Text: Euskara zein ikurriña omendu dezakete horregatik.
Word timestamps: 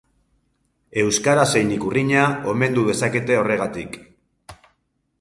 Euskara 1.01 1.43
zein 1.53 1.69
ikurriña 1.77 2.25
omendu 2.57 2.89
dezakete 2.91 3.41
horregatik. 3.45 4.05